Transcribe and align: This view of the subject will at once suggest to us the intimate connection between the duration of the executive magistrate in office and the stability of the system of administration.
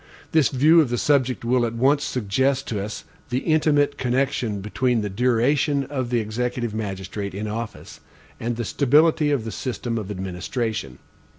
This 0.31 0.49
view 0.49 0.81
of 0.81 0.89
the 0.89 0.97
subject 0.97 1.45
will 1.45 1.63
at 1.63 1.75
once 1.75 2.03
suggest 2.03 2.65
to 2.69 2.83
us 2.83 3.03
the 3.29 3.37
intimate 3.41 3.99
connection 3.99 4.59
between 4.59 5.01
the 5.01 5.11
duration 5.11 5.83
of 5.83 6.09
the 6.09 6.19
executive 6.19 6.73
magistrate 6.73 7.35
in 7.35 7.47
office 7.47 7.99
and 8.39 8.55
the 8.55 8.65
stability 8.65 9.29
of 9.29 9.45
the 9.45 9.51
system 9.51 9.99
of 9.99 10.09
administration. 10.09 10.97